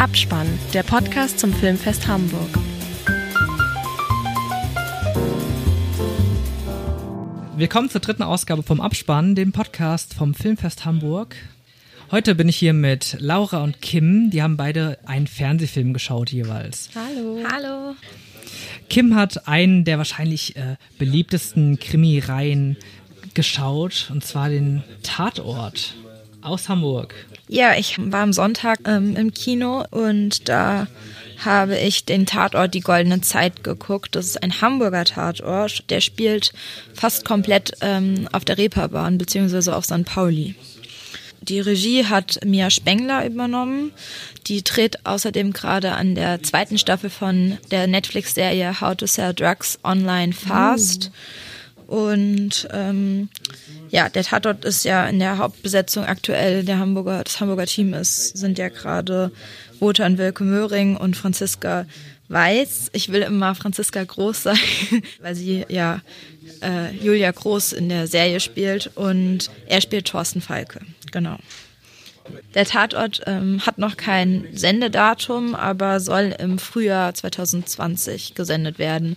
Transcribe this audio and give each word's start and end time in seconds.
Abspann, 0.00 0.48
der 0.72 0.82
Podcast 0.82 1.38
zum 1.38 1.52
Filmfest 1.52 2.06
Hamburg. 2.06 2.48
Willkommen 7.54 7.90
zur 7.90 8.00
dritten 8.00 8.22
Ausgabe 8.22 8.62
vom 8.62 8.80
Abspann, 8.80 9.34
dem 9.34 9.52
Podcast 9.52 10.14
vom 10.14 10.32
Filmfest 10.32 10.86
Hamburg. 10.86 11.36
Heute 12.10 12.34
bin 12.34 12.48
ich 12.48 12.56
hier 12.56 12.72
mit 12.72 13.18
Laura 13.20 13.62
und 13.62 13.82
Kim. 13.82 14.30
Die 14.30 14.42
haben 14.42 14.56
beide 14.56 14.96
einen 15.04 15.26
Fernsehfilm 15.26 15.92
geschaut 15.92 16.30
jeweils. 16.30 16.88
Hallo. 16.94 17.44
Hallo. 17.52 17.94
Kim 18.88 19.14
hat 19.14 19.48
einen 19.48 19.84
der 19.84 19.98
wahrscheinlich 19.98 20.56
äh, 20.56 20.76
beliebtesten 20.98 21.78
Krimireihen 21.78 22.78
geschaut, 23.34 24.10
und 24.10 24.24
zwar 24.24 24.48
den 24.48 24.82
Tatort 25.02 25.94
aus 26.40 26.70
Hamburg. 26.70 27.14
Ja, 27.52 27.74
ich 27.76 27.96
war 27.98 28.20
am 28.20 28.32
Sonntag 28.32 28.78
ähm, 28.86 29.16
im 29.16 29.34
Kino 29.34 29.84
und 29.90 30.48
da 30.48 30.86
habe 31.44 31.76
ich 31.76 32.04
den 32.04 32.24
Tatort 32.24 32.74
Die 32.74 32.80
Goldene 32.80 33.22
Zeit 33.22 33.64
geguckt. 33.64 34.14
Das 34.14 34.26
ist 34.26 34.40
ein 34.40 34.60
Hamburger 34.60 35.04
Tatort, 35.04 35.82
der 35.90 36.00
spielt 36.00 36.52
fast 36.94 37.24
komplett 37.24 37.72
ähm, 37.80 38.28
auf 38.30 38.44
der 38.44 38.56
Reeperbahn 38.56 39.18
beziehungsweise 39.18 39.74
auf 39.74 39.84
St. 39.84 40.04
Pauli. 40.04 40.54
Die 41.40 41.58
Regie 41.58 42.04
hat 42.04 42.38
Mia 42.44 42.70
Spengler 42.70 43.26
übernommen. 43.26 43.90
Die 44.46 44.62
dreht 44.62 45.04
außerdem 45.04 45.52
gerade 45.52 45.94
an 45.94 46.14
der 46.14 46.44
zweiten 46.44 46.78
Staffel 46.78 47.10
von 47.10 47.58
der 47.72 47.88
Netflix-Serie 47.88 48.80
How 48.80 48.94
to 48.94 49.06
Sell 49.06 49.34
Drugs 49.34 49.76
Online 49.82 50.32
Fast. 50.32 51.06
Uh. 51.06 51.49
Und 51.90 52.68
ähm, 52.72 53.30
ja, 53.88 54.08
der 54.08 54.22
Tatort 54.22 54.64
ist 54.64 54.84
ja 54.84 55.08
in 55.08 55.18
der 55.18 55.38
Hauptbesetzung 55.38 56.04
aktuell. 56.04 56.62
Der 56.62 56.78
Hamburger, 56.78 57.24
das 57.24 57.40
Hamburger 57.40 57.66
Team 57.66 57.94
ist, 57.94 58.36
sind 58.36 58.58
ja 58.58 58.68
gerade 58.68 59.32
Wotan 59.80 60.16
Wilke 60.16 60.44
Möhring 60.44 60.96
und 60.96 61.16
Franziska 61.16 61.86
Weiß. 62.28 62.90
Ich 62.92 63.10
will 63.10 63.22
immer 63.22 63.56
Franziska 63.56 64.04
Groß 64.04 64.44
sein, 64.44 64.56
weil 65.20 65.34
sie 65.34 65.64
ja 65.68 66.00
äh, 66.62 66.94
Julia 66.94 67.32
Groß 67.32 67.72
in 67.72 67.88
der 67.88 68.06
Serie 68.06 68.38
spielt 68.38 68.92
und 68.94 69.50
er 69.66 69.80
spielt 69.80 70.06
Thorsten 70.06 70.40
Falke. 70.40 70.82
Genau. 71.10 71.38
Der 72.54 72.64
Tatort 72.64 73.22
ähm, 73.26 73.60
hat 73.64 73.78
noch 73.78 73.96
kein 73.96 74.44
Sendedatum, 74.52 75.54
aber 75.54 76.00
soll 76.00 76.34
im 76.38 76.58
Frühjahr 76.58 77.14
2020 77.14 78.34
gesendet 78.34 78.78
werden. 78.78 79.16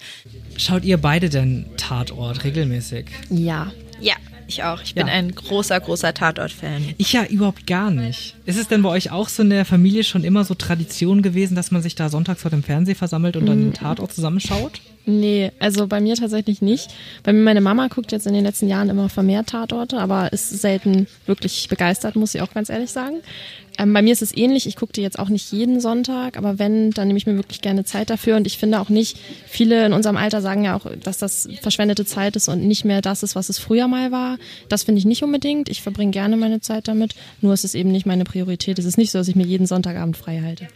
Schaut 0.58 0.83
ihr 0.83 0.97
beide 0.97 1.30
denn 1.30 1.66
Tatort 1.78 2.44
regelmäßig? 2.44 3.06
Ja. 3.30 3.72
Ja, 4.00 4.16
ich 4.47 4.64
auch. 4.64 4.81
Ich 4.84 4.95
bin 4.95 5.08
Ja. 5.08 5.14
ein 5.14 5.34
großer, 5.34 5.80
großer 5.80 6.14
Tatort-Fan. 6.14 6.94
Ich 6.97 7.14
ja 7.14 7.25
überhaupt 7.25 7.66
gar 7.67 7.89
nicht. 7.91 8.36
Ist 8.45 8.59
es 8.59 8.67
denn 8.67 8.81
bei 8.81 8.89
euch 8.89 9.11
auch 9.11 9.30
so 9.30 9.44
in 9.44 9.50
der 9.50 9.66
Familie 9.66 10.03
schon 10.03 10.23
immer 10.23 10.44
so 10.44 10.53
Tradition 10.53 11.22
gewesen, 11.22 11.56
dass 11.56 11.72
man 11.72 11.81
sich 11.81 11.95
da 11.95 12.09
sonntags 12.09 12.41
vor 12.41 12.52
dem 12.52 12.64
Fernseher 12.64 12.95
versammelt 12.95 13.38
und 13.38 13.45
dann 13.45 13.59
den 13.59 13.73
Tatort 13.73 14.14
zusammenschaut? 14.14 14.81
Nee, 15.05 15.51
also 15.59 15.87
bei 15.87 15.99
mir 15.99 16.15
tatsächlich 16.15 16.61
nicht. 16.61 16.89
Bei 17.23 17.33
mir, 17.33 17.41
meine 17.41 17.59
Mama 17.59 17.87
guckt 17.87 18.13
jetzt 18.13 18.25
in 18.25 18.33
den 18.33 18.45
letzten 18.45 18.69
Jahren 18.69 18.89
immer 18.89 19.09
vermehrt 19.09 19.47
Tatorte, 19.47 19.99
aber 19.99 20.31
ist 20.31 20.49
selten 20.49 21.07
wirklich 21.25 21.67
begeistert, 21.67 22.15
muss 22.15 22.33
ich 22.33 22.41
auch 22.41 22.53
ganz 22.53 22.69
ehrlich 22.69 22.91
sagen. 22.91 23.17
Ähm, 23.77 23.91
bei 23.91 24.01
mir 24.01 24.13
ist 24.13 24.21
es 24.21 24.35
ähnlich. 24.35 24.67
Ich 24.67 24.75
gucke 24.75 24.93
die 24.93 25.01
jetzt 25.01 25.19
auch 25.19 25.29
nicht 25.29 25.51
jeden 25.51 25.81
Sonntag, 25.81 26.37
aber 26.37 26.59
wenn, 26.59 26.91
dann 26.91 27.07
nehme 27.07 27.17
ich 27.17 27.25
mir 27.25 27.35
wirklich 27.35 27.61
gerne 27.61 27.83
Zeit 27.83 28.09
dafür. 28.09 28.37
Und 28.37 28.47
ich 28.47 28.57
finde 28.57 28.79
auch 28.79 28.89
nicht, 28.89 29.17
viele 29.45 29.85
in 29.85 29.93
unserem 29.93 30.15
Alter 30.15 30.41
sagen 30.41 30.63
ja 30.63 30.75
auch, 30.75 30.85
dass 31.03 31.17
das 31.17 31.49
verschwendete 31.61 32.05
Zeit 32.05 32.35
ist 32.35 32.47
und 32.47 32.65
nicht 32.65 32.85
mehr 32.85 33.01
das 33.01 33.23
ist, 33.23 33.35
was 33.35 33.49
es 33.49 33.59
früher 33.59 33.88
mal 33.88 34.11
war. 34.11 34.38
Das 34.69 34.83
finde 34.83 34.99
ich 34.99 35.05
nicht 35.05 35.23
unbedingt. 35.23 35.69
Ich 35.69 35.81
verbringe 35.81 36.11
gerne 36.11 36.38
meine 36.38 36.61
Zeit 36.61 36.88
damit. 36.88 37.15
Nur 37.41 37.53
ist 37.53 37.65
es 37.65 37.75
eben 37.75 37.91
nicht 37.91 38.05
meine 38.05 38.23
Priorität. 38.23 38.79
Es 38.79 38.85
ist 38.85 38.97
nicht 38.97 39.11
so, 39.11 39.17
dass 39.17 39.27
ich 39.27 39.35
mir 39.35 39.45
jeden 39.45 39.65
Sonntagabend 39.65 40.15
frei 40.15 40.41
halte. 40.41 40.67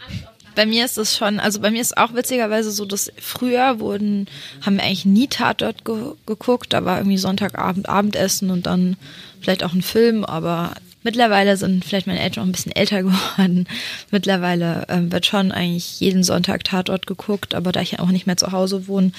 Bei 0.57 0.65
mir 0.65 0.85
ist 0.85 0.97
es 0.97 1.15
schon, 1.15 1.39
also 1.39 1.59
bei 1.59 1.69
mir 1.69 1.81
ist 1.81 1.97
auch 1.97 2.15
witzigerweise 2.15 2.71
so, 2.71 2.85
dass 2.85 3.11
früher 3.21 3.79
wurden, 3.79 4.25
haben 4.65 4.77
wir 4.77 4.83
eigentlich 4.83 5.05
nie 5.05 5.27
Tatort 5.27 5.85
ge 5.85 6.13
geguckt. 6.25 6.73
Da 6.73 6.83
war 6.83 6.97
irgendwie 6.97 7.19
Sonntagabend 7.19 7.87
Abendessen 7.87 8.49
und 8.49 8.65
dann 8.65 8.97
vielleicht 9.39 9.63
auch 9.63 9.73
ein 9.73 9.83
Film, 9.83 10.25
aber 10.25 10.73
mittlerweile 11.03 11.57
sind 11.57 11.85
vielleicht 11.85 12.07
meine 12.07 12.21
Eltern 12.21 12.41
auch 12.41 12.47
ein 12.47 12.53
bisschen 12.53 12.75
älter 12.75 13.03
geworden. 13.03 13.67
Mittlerweile 14.09 14.87
ähm, 14.89 15.11
wird 15.11 15.27
schon 15.27 15.51
eigentlich 15.51 15.99
jeden 15.99 16.23
Sonntag 16.23 16.63
Tatort 16.63 17.05
geguckt, 17.05 17.53
aber 17.53 17.71
da 17.71 17.81
ich 17.81 17.91
ja 17.91 17.99
auch 17.99 18.09
nicht 18.09 18.25
mehr 18.25 18.37
zu 18.37 18.51
Hause 18.51 18.87
wohne, 18.87 19.11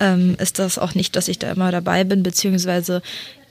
ähm, 0.00 0.34
ist 0.40 0.58
das 0.58 0.76
auch 0.76 0.96
nicht, 0.96 1.14
dass 1.14 1.28
ich 1.28 1.38
da 1.38 1.52
immer 1.52 1.70
dabei 1.70 2.02
bin, 2.02 2.24
beziehungsweise 2.24 3.00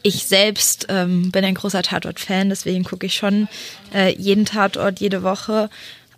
ich 0.02 0.26
selbst 0.26 0.88
ähm, 0.90 1.32
bin 1.32 1.46
ein 1.46 1.56
großer 1.56 1.84
Tatort-Fan, 1.84 2.50
deswegen 2.50 2.84
gucke 2.84 3.06
ich 3.06 3.14
schon 3.14 3.48
äh, 3.94 4.14
jeden 4.18 4.44
Tatort 4.44 5.00
jede 5.00 5.24
Woche. 5.24 5.70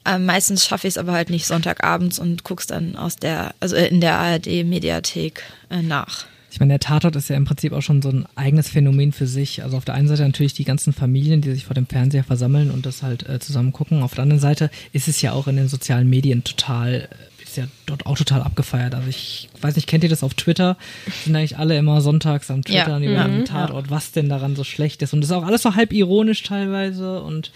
Ähm, 0.06 0.26
meistens 0.26 0.66
schaffe 0.66 0.88
ich 0.88 0.94
es 0.94 0.98
aber 0.98 1.12
halt 1.14 1.30
nicht 1.30 1.46
Sonntagabends 1.46 2.18
und 2.20 2.44
guck's 2.44 2.66
dann 2.68 2.96
aus 2.96 3.16
der, 3.18 3.54
also 3.60 3.76
äh, 3.76 3.88
in 3.88 4.02
der 4.02 4.18
ARD-Mediathek 4.20 5.44
äh, 5.70 5.82
nach. 5.82 6.26
Ich 6.52 6.60
meine, 6.60 6.74
der 6.74 6.80
Tatort 6.80 7.16
ist 7.16 7.30
ja 7.30 7.38
im 7.38 7.46
Prinzip 7.46 7.72
auch 7.72 7.82
schon 7.82 8.02
so 8.02 8.10
ein 8.10 8.26
eigenes 8.36 8.68
Phänomen 8.68 9.14
für 9.14 9.26
sich. 9.28 9.64
Also 9.64 9.78
auf 9.78 9.86
der 9.86 9.96
einen 9.96 10.08
Seite 10.10 10.24
natürlich 10.24 10.54
die 10.54 10.66
ganzen 10.66 10.92
Familien, 10.92 11.40
die 11.42 11.52
sich 11.54 11.66
vor 11.66 11.76
dem 11.76 11.88
Fernseher 11.88 12.26
versammeln 12.26 12.72
und 12.72 12.86
das 12.86 13.04
halt 13.04 13.28
äh, 13.30 13.40
zusammen 13.40 13.72
gucken. 13.72 14.04
Auf 14.04 14.16
der 14.16 14.24
anderen 14.24 14.42
Seite 14.42 14.70
ist 14.92 15.08
es 15.08 15.22
ja 15.22 15.32
auch 15.32 15.48
in 15.48 15.56
den 15.56 15.70
sozialen 15.70 16.10
Medien 16.10 16.44
total, 16.44 17.08
äh, 17.10 17.44
ist 17.44 17.56
ja 17.56 17.66
dort 17.86 18.06
auch 18.06 18.18
total 18.18 18.42
abgefeiert. 18.42 18.94
Also 18.96 19.08
ich 19.08 19.48
weiß 19.62 19.78
nicht, 19.78 19.88
kennt 19.88 20.04
ihr 20.04 20.10
das 20.10 20.24
auf 20.24 20.34
Twitter? 20.34 20.76
Sind 21.24 21.36
eigentlich 21.38 21.58
alle 21.58 21.78
immer 21.78 22.02
sonntags 22.02 22.52
am 22.52 22.64
Twitter 22.66 22.98
Ja. 22.98 23.12
über 23.12 23.28
Mhm. 23.30 23.32
den 23.38 23.46
Tatort, 23.46 23.90
was 23.90 24.12
denn 24.12 24.28
daran 24.28 24.58
so 24.58 24.66
schlecht 24.66 25.02
ist. 25.04 25.14
Und 25.14 25.22
das 25.22 25.30
ist 25.30 25.36
auch 25.36 25.46
alles 25.46 25.62
so 25.62 25.76
halb 25.76 25.94
ironisch 25.94 26.44
teilweise 26.44 27.22
und 27.22 27.52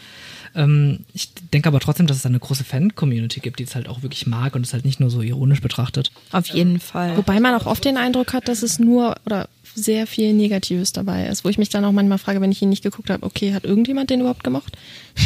ähm, 0.56 1.00
ich 1.14 1.34
denke 1.54 1.68
aber 1.68 1.80
trotzdem, 1.80 2.08
dass 2.08 2.18
es 2.18 2.26
eine 2.26 2.40
große 2.40 2.64
Fan-Community 2.64 3.40
gibt, 3.40 3.60
die 3.60 3.64
es 3.64 3.76
halt 3.76 3.88
auch 3.88 4.02
wirklich 4.02 4.26
mag 4.28 4.56
und 4.56 4.66
es 4.66 4.74
halt 4.74 4.86
nicht 4.86 5.00
nur 5.00 5.10
so 5.10 5.22
ironisch 5.22 5.62
betrachtet. 5.62 6.12
Auf 6.32 6.48
jeden 6.48 6.80
Fall. 6.80 7.18
Wobei 7.18 7.40
man 7.40 7.54
auch 7.56 7.66
oft 7.66 7.84
den 7.86 7.98
Eindruck 7.98 8.34
hat, 8.34 8.48
dass 8.48 8.64
es 8.64 8.80
nur 8.80 9.16
oder 9.26 9.50
sehr 9.76 10.08
viel 10.08 10.34
Negatives 10.34 10.94
dabei 10.94 11.28
ist, 11.28 11.44
wo 11.44 11.50
ich 11.50 11.58
mich 11.58 11.70
dann 11.70 11.84
auch 11.84 11.92
manchmal 11.92 12.18
frage, 12.18 12.40
wenn 12.40 12.52
ich 12.52 12.62
ihn 12.62 12.70
nicht 12.70 12.84
geguckt 12.84 13.10
habe, 13.10 13.26
okay, 13.26 13.54
hat 13.54 13.66
irgendjemand 13.66 14.10
den 14.10 14.22
überhaupt 14.22 14.44
gemocht? 14.44 14.78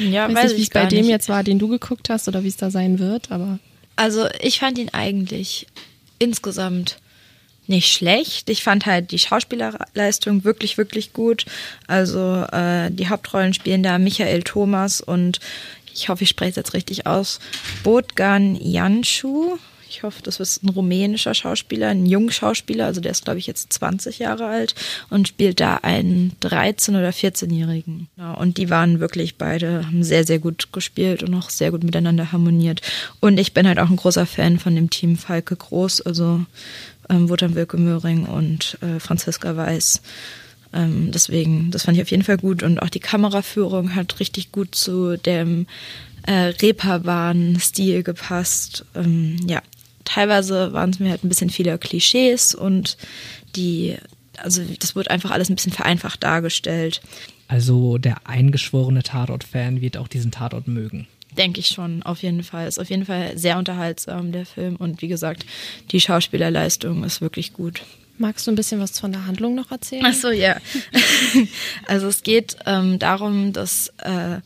Ja, 0.00 0.32
weiß 0.32 0.52
nicht, 0.52 0.56
wie 0.58 0.62
es 0.62 0.70
bei 0.70 0.86
dem 0.86 1.00
nicht. 1.02 1.10
jetzt 1.10 1.28
war, 1.28 1.44
den 1.44 1.58
du 1.58 1.68
geguckt 1.68 2.10
hast 2.10 2.26
oder 2.28 2.42
wie 2.42 2.48
es 2.48 2.56
da 2.56 2.70
sein 2.70 2.98
wird, 2.98 3.30
aber 3.30 3.58
Also 3.94 4.26
ich 4.40 4.58
fand 4.58 4.78
ihn 4.78 4.88
eigentlich 4.92 5.66
insgesamt 6.18 6.98
nicht 7.68 7.92
schlecht. 7.92 8.50
Ich 8.50 8.62
fand 8.62 8.86
halt 8.86 9.10
die 9.10 9.18
Schauspielerleistung 9.18 10.44
wirklich, 10.44 10.78
wirklich 10.78 11.12
gut. 11.12 11.46
Also 11.86 12.44
äh, 12.52 12.90
die 12.90 13.08
Hauptrollen 13.08 13.54
spielen 13.54 13.82
da 13.82 13.98
Michael 13.98 14.42
Thomas 14.42 15.00
und 15.00 15.40
ich 15.94 16.08
hoffe, 16.08 16.24
ich 16.24 16.30
spreche 16.30 16.50
es 16.50 16.56
jetzt 16.56 16.74
richtig 16.74 17.06
aus, 17.06 17.40
Botgan 17.82 18.54
Janschu. 18.60 19.56
Ich 19.88 20.02
hoffe, 20.02 20.20
das 20.22 20.40
ist 20.40 20.62
ein 20.62 20.68
rumänischer 20.68 21.32
Schauspieler, 21.32 21.88
ein 21.88 22.06
Jungschauspieler, 22.06 22.86
also 22.86 23.00
der 23.00 23.12
ist, 23.12 23.24
glaube 23.24 23.38
ich, 23.38 23.46
jetzt 23.46 23.72
20 23.72 24.18
Jahre 24.18 24.46
alt 24.46 24.74
und 25.10 25.28
spielt 25.28 25.60
da 25.60 25.76
einen 25.76 26.32
13- 26.42 26.90
oder 26.90 27.10
14-Jährigen. 27.10 28.08
Ja, 28.18 28.34
und 28.34 28.58
die 28.58 28.68
waren 28.68 29.00
wirklich 29.00 29.36
beide, 29.36 29.86
haben 29.86 30.02
sehr, 30.02 30.26
sehr 30.26 30.38
gut 30.38 30.72
gespielt 30.72 31.22
und 31.22 31.34
auch 31.34 31.50
sehr 31.50 31.70
gut 31.70 31.84
miteinander 31.84 32.32
harmoniert. 32.32 32.82
Und 33.20 33.38
ich 33.38 33.54
bin 33.54 33.66
halt 33.66 33.78
auch 33.78 33.88
ein 33.88 33.96
großer 33.96 34.26
Fan 34.26 34.58
von 34.58 34.74
dem 34.74 34.90
Team 34.90 35.16
Falke 35.16 35.56
Groß, 35.56 36.02
also 36.02 36.44
ähm, 37.08 37.28
Wotan 37.28 37.54
Wilke 37.54 37.76
Möhring 37.76 38.26
und 38.26 38.78
äh, 38.82 39.00
Franziska 39.00 39.56
Weiß. 39.56 40.02
Ähm, 40.72 41.10
deswegen, 41.12 41.70
das 41.70 41.84
fand 41.84 41.96
ich 41.96 42.02
auf 42.02 42.10
jeden 42.10 42.22
Fall 42.22 42.38
gut. 42.38 42.62
Und 42.62 42.80
auch 42.80 42.90
die 42.90 43.00
Kameraführung 43.00 43.94
hat 43.94 44.20
richtig 44.20 44.52
gut 44.52 44.74
zu 44.74 45.16
dem 45.16 45.66
äh, 46.26 46.52
Reeperbahn-Stil 46.60 48.02
gepasst. 48.02 48.84
Ähm, 48.94 49.36
ja, 49.46 49.62
teilweise 50.04 50.72
waren 50.72 50.90
es 50.90 50.98
mir 50.98 51.10
halt 51.10 51.24
ein 51.24 51.28
bisschen 51.28 51.50
viele 51.50 51.78
Klischees 51.78 52.54
und 52.54 52.96
die, 53.54 53.96
also 54.38 54.62
das 54.80 54.96
wurde 54.96 55.10
einfach 55.10 55.30
alles 55.30 55.48
ein 55.48 55.56
bisschen 55.56 55.72
vereinfacht 55.72 56.22
dargestellt. 56.22 57.00
Also 57.48 57.98
der 57.98 58.26
eingeschworene 58.26 59.02
Tatort-Fan 59.02 59.80
wird 59.80 59.96
auch 59.96 60.08
diesen 60.08 60.32
Tatort 60.32 60.66
mögen. 60.66 61.06
Denke 61.38 61.60
ich 61.60 61.68
schon, 61.68 62.02
auf 62.02 62.22
jeden 62.22 62.42
Fall. 62.42 62.66
Ist 62.66 62.78
auf 62.78 62.90
jeden 62.90 63.04
Fall 63.04 63.36
sehr 63.36 63.58
unterhaltsam, 63.58 64.32
der 64.32 64.46
Film. 64.46 64.76
Und 64.76 65.02
wie 65.02 65.08
gesagt, 65.08 65.44
die 65.90 66.00
Schauspielerleistung 66.00 67.04
ist 67.04 67.20
wirklich 67.20 67.52
gut. 67.52 67.82
magst 68.18 68.46
du 68.46 68.52
ein 68.52 68.56
bisschen 68.56 68.80
was 68.80 68.98
von 68.98 69.12
der 69.12 69.26
Handlung 69.26 69.54
noch 69.54 69.70
erzählen? 69.70 70.04
Ach 70.06 70.14
so, 70.14 70.30
ja. 70.30 70.56
also 71.86 72.06
es 72.08 72.22
geht 72.22 72.56
ähm, 72.66 72.98
darum, 72.98 73.52
dass 73.52 73.92
äh, 73.98 74.38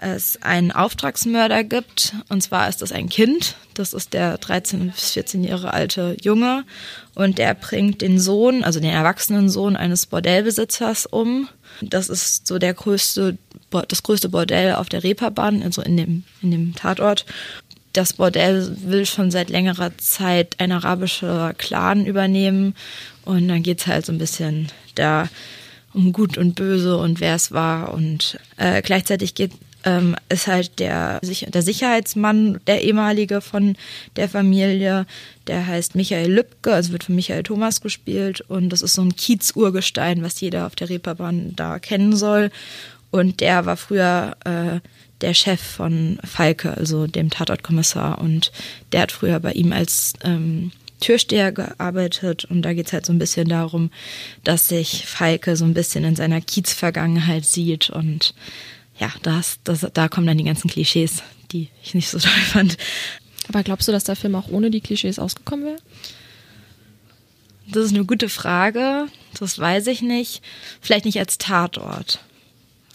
es 0.00 0.38
einen 0.42 0.72
Auftragsmörder 0.72 1.62
gibt. 1.64 2.14
Und 2.28 2.42
zwar 2.42 2.68
ist 2.68 2.82
das 2.82 2.92
ein 2.92 3.08
Kind. 3.08 3.56
Das 3.74 3.92
ist 3.92 4.12
der 4.14 4.38
13- 4.38 4.92
bis 4.92 5.12
14 5.12 5.44
Jahre 5.44 5.72
alte 5.74 6.16
Junge. 6.22 6.64
Und 7.14 7.38
der 7.38 7.54
bringt 7.54 8.00
den 8.00 8.18
Sohn, 8.18 8.64
also 8.64 8.80
den 8.80 8.90
erwachsenen 8.90 9.50
Sohn 9.50 9.76
eines 9.76 10.06
Bordellbesitzers 10.06 11.06
um. 11.06 11.48
Das 11.82 12.08
ist 12.08 12.46
so 12.46 12.58
der 12.58 12.74
größte, 12.74 13.36
das 13.88 14.02
größte 14.02 14.28
Bordell 14.28 14.74
auf 14.74 14.88
der 14.88 15.04
Reeperbahn, 15.04 15.62
also 15.62 15.82
in 15.82 15.96
dem, 15.96 16.24
in 16.42 16.50
dem 16.50 16.74
Tatort. 16.74 17.26
Das 17.92 18.12
Bordell 18.12 18.76
will 18.84 19.04
schon 19.04 19.30
seit 19.30 19.50
längerer 19.50 19.96
Zeit 19.98 20.56
ein 20.58 20.72
arabischer 20.72 21.54
Clan 21.54 22.06
übernehmen. 22.06 22.74
Und 23.24 23.48
dann 23.48 23.62
geht's 23.62 23.86
halt 23.86 24.06
so 24.06 24.12
ein 24.12 24.18
bisschen 24.18 24.68
da 24.94 25.28
um 25.92 26.12
Gut 26.12 26.38
und 26.38 26.54
Böse 26.54 26.96
und 26.96 27.20
wer 27.20 27.34
es 27.34 27.50
war. 27.50 27.92
Und 27.92 28.38
äh, 28.56 28.80
gleichzeitig 28.82 29.34
geht 29.34 29.52
ähm, 29.84 30.16
ist 30.28 30.46
halt 30.46 30.78
der, 30.78 31.20
der 31.20 31.62
Sicherheitsmann, 31.62 32.60
der 32.66 32.82
ehemalige 32.82 33.40
von 33.40 33.76
der 34.16 34.28
Familie. 34.28 35.06
Der 35.46 35.66
heißt 35.66 35.94
Michael 35.94 36.32
Lübcke, 36.32 36.72
also 36.72 36.92
wird 36.92 37.04
von 37.04 37.14
Michael 37.14 37.42
Thomas 37.42 37.80
gespielt. 37.80 38.42
Und 38.42 38.70
das 38.70 38.82
ist 38.82 38.94
so 38.94 39.02
ein 39.02 39.16
Kiez-Urgestein, 39.16 40.22
was 40.22 40.40
jeder 40.40 40.66
auf 40.66 40.76
der 40.76 40.90
Reeperbahn 40.90 41.54
da 41.56 41.78
kennen 41.78 42.14
soll. 42.14 42.50
Und 43.10 43.40
der 43.40 43.66
war 43.66 43.76
früher 43.76 44.36
äh, 44.44 44.80
der 45.20 45.34
Chef 45.34 45.60
von 45.60 46.18
Falke, 46.24 46.76
also 46.76 47.06
dem 47.06 47.30
Tatortkommissar. 47.30 48.20
Und 48.20 48.52
der 48.92 49.02
hat 49.02 49.12
früher 49.12 49.40
bei 49.40 49.52
ihm 49.52 49.72
als 49.72 50.14
ähm, 50.22 50.72
Türsteher 51.00 51.50
gearbeitet 51.50 52.44
und 52.44 52.62
da 52.62 52.74
geht 52.74 52.86
es 52.86 52.92
halt 52.92 53.06
so 53.06 53.12
ein 53.12 53.18
bisschen 53.18 53.48
darum, 53.48 53.90
dass 54.44 54.68
sich 54.68 55.06
Falke 55.06 55.56
so 55.56 55.64
ein 55.64 55.74
bisschen 55.74 56.04
in 56.04 56.14
seiner 56.14 56.40
Kiez-Vergangenheit 56.40 57.44
sieht 57.44 57.90
und 57.90 58.34
ja, 58.98 59.10
das, 59.22 59.58
das, 59.64 59.86
da 59.94 60.08
kommen 60.08 60.26
dann 60.26 60.38
die 60.38 60.44
ganzen 60.44 60.68
Klischees, 60.68 61.22
die 61.52 61.68
ich 61.82 61.94
nicht 61.94 62.08
so 62.08 62.18
toll 62.20 62.30
fand. 62.30 62.76
Aber 63.48 63.62
glaubst 63.62 63.88
du, 63.88 63.92
dass 63.92 64.04
der 64.04 64.16
Film 64.16 64.34
auch 64.34 64.48
ohne 64.48 64.70
die 64.70 64.82
Klischees 64.82 65.18
ausgekommen 65.18 65.64
wäre? 65.64 65.78
Das 67.66 67.86
ist 67.86 67.94
eine 67.94 68.04
gute 68.04 68.28
Frage. 68.28 69.06
Das 69.38 69.58
weiß 69.58 69.86
ich 69.86 70.02
nicht. 70.02 70.42
Vielleicht 70.80 71.04
nicht 71.04 71.18
als 71.18 71.38
Tatort. 71.38 72.20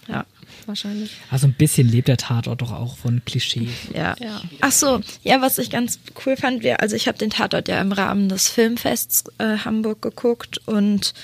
Ja. 0.08 0.26
Wahrscheinlich. 0.66 1.12
Also 1.30 1.46
ein 1.46 1.52
bisschen 1.52 1.88
lebt 1.88 2.08
der 2.08 2.16
Tatort 2.16 2.60
doch 2.62 2.72
auch 2.72 2.96
von 2.96 3.22
Klischees. 3.24 3.70
Ja. 3.94 4.16
ja. 4.18 4.40
Ach 4.60 4.72
so, 4.72 5.00
ja, 5.22 5.40
was 5.40 5.58
ich 5.58 5.70
ganz 5.70 5.98
cool 6.24 6.36
fand, 6.36 6.62
wir, 6.62 6.80
also 6.80 6.96
ich 6.96 7.08
habe 7.08 7.18
den 7.18 7.30
Tatort 7.30 7.68
ja 7.68 7.80
im 7.80 7.92
Rahmen 7.92 8.28
des 8.28 8.48
Filmfests 8.48 9.24
äh, 9.38 9.58
Hamburg 9.58 10.02
geguckt 10.02 10.60
und 10.66 11.14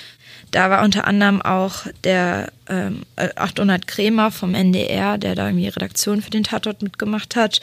da 0.51 0.69
war 0.69 0.83
unter 0.83 1.07
anderem 1.07 1.41
auch 1.41 1.87
der 2.03 2.51
ähm, 2.67 3.03
800 3.15 3.87
Krämer 3.87 4.29
vom 4.29 4.53
NDR, 4.53 5.17
der 5.17 5.35
da 5.35 5.47
irgendwie 5.47 5.67
Redaktion 5.67 6.21
für 6.21 6.29
den 6.29 6.43
Tatort 6.43 6.81
mitgemacht 6.83 7.35
hat. 7.35 7.59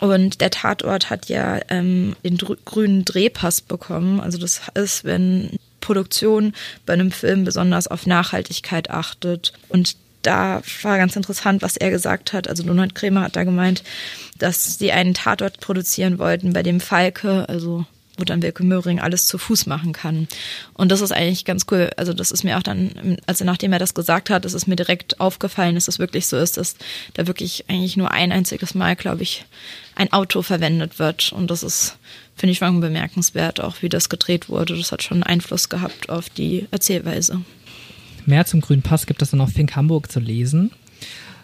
Und 0.00 0.40
der 0.40 0.50
Tatort 0.50 1.10
hat 1.10 1.28
ja 1.28 1.60
ähm, 1.70 2.16
den 2.24 2.38
grünen 2.38 3.04
Drehpass 3.04 3.60
bekommen. 3.60 4.20
Also 4.20 4.38
das 4.38 4.62
ist, 4.74 5.04
wenn 5.04 5.58
Produktion 5.80 6.54
bei 6.86 6.92
einem 6.92 7.12
Film 7.12 7.44
besonders 7.44 7.86
auf 7.86 8.06
Nachhaltigkeit 8.06 8.90
achtet. 8.90 9.52
Und 9.68 9.96
da 10.22 10.62
war 10.82 10.98
ganz 10.98 11.16
interessant, 11.16 11.62
was 11.62 11.76
er 11.76 11.90
gesagt 11.90 12.32
hat. 12.32 12.48
Also 12.48 12.62
Donald 12.62 12.94
Krämer 12.94 13.22
hat 13.22 13.36
da 13.36 13.44
gemeint, 13.44 13.82
dass 14.38 14.78
sie 14.78 14.92
einen 14.92 15.14
Tatort 15.14 15.60
produzieren 15.60 16.18
wollten, 16.18 16.52
bei 16.52 16.62
dem 16.62 16.80
Falke, 16.80 17.48
also 17.48 17.84
wo 18.18 18.24
dann 18.24 18.42
Wilke 18.42 18.64
Möhring 18.64 18.98
alles 18.98 19.26
zu 19.26 19.38
Fuß 19.38 19.66
machen 19.66 19.92
kann. 19.92 20.26
Und 20.74 20.90
das 20.90 21.00
ist 21.00 21.12
eigentlich 21.12 21.44
ganz 21.44 21.66
cool. 21.70 21.90
Also 21.96 22.12
das 22.12 22.32
ist 22.32 22.42
mir 22.42 22.58
auch 22.58 22.62
dann, 22.62 23.16
also 23.26 23.44
nachdem 23.44 23.72
er 23.72 23.78
das 23.78 23.94
gesagt 23.94 24.28
hat, 24.28 24.44
ist 24.44 24.54
es 24.54 24.66
mir 24.66 24.76
direkt 24.76 25.20
aufgefallen, 25.20 25.76
dass 25.76 25.88
es 25.88 26.00
wirklich 26.00 26.26
so 26.26 26.36
ist, 26.36 26.56
dass 26.56 26.74
da 27.14 27.26
wirklich 27.26 27.64
eigentlich 27.68 27.96
nur 27.96 28.10
ein 28.10 28.32
einziges 28.32 28.74
Mal, 28.74 28.96
glaube 28.96 29.22
ich, 29.22 29.44
ein 29.94 30.12
Auto 30.12 30.42
verwendet 30.42 30.98
wird. 30.98 31.32
Und 31.32 31.50
das 31.50 31.62
ist, 31.62 31.96
finde 32.36 32.52
ich, 32.52 32.58
schon 32.58 32.80
bemerkenswert, 32.80 33.60
auch 33.60 33.82
wie 33.82 33.88
das 33.88 34.08
gedreht 34.08 34.48
wurde. 34.48 34.76
Das 34.76 34.90
hat 34.90 35.02
schon 35.02 35.22
Einfluss 35.22 35.68
gehabt 35.68 36.08
auf 36.10 36.28
die 36.28 36.66
Erzählweise. 36.72 37.42
Mehr 38.28 38.44
zum 38.44 38.60
Grünen 38.60 38.82
Pass 38.82 39.06
gibt 39.06 39.22
es 39.22 39.30
dann 39.30 39.40
auf 39.40 39.52
Fink 39.52 39.74
Hamburg 39.74 40.12
zu 40.12 40.20
lesen. 40.20 40.70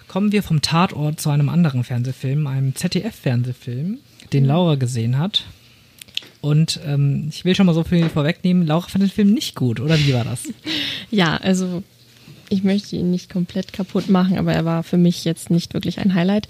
Kommen 0.07 0.33
wir 0.33 0.43
vom 0.43 0.61
Tatort 0.61 1.19
zu 1.19 1.31
einem 1.31 1.49
anderen 1.49 1.83
Fernsehfilm, 1.83 2.47
einem 2.47 2.75
ZDF-Fernsehfilm, 2.75 4.01
den 4.35 4.45
Laura 4.45 4.75
gesehen 4.75 5.19
hat. 5.19 5.45
Und 6.43 6.79
ähm, 6.87 7.29
ich 7.31 7.47
will 7.47 7.55
schon 7.55 7.65
mal 7.65 7.75
so 7.75 7.85
viel 7.85 8.11
vorwegnehmen. 8.11 8.67
Laura 8.67 8.87
fand 8.87 9.03
den 9.03 9.11
Film 9.11 9.33
nicht 9.33 9.55
gut, 9.55 9.81
oder 9.81 9.99
wie 9.99 10.13
war 10.13 10.25
das? 10.25 10.43
ja, 11.11 11.39
also 11.39 11.83
ich 12.51 12.65
möchte 12.65 12.97
ihn 12.97 13.11
nicht 13.11 13.33
komplett 13.33 13.73
kaputt 13.73 14.11
machen, 14.11 14.37
aber 14.37 14.53
er 14.53 14.67
war 14.67 14.83
für 14.83 14.99
mich 14.99 15.25
jetzt 15.25 15.49
nicht 15.49 15.73
wirklich 15.73 16.01
ein 16.01 16.13
Highlight. 16.13 16.49